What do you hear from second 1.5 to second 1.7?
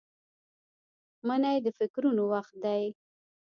د